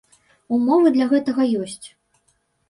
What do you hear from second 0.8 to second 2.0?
для гэтага ёсць.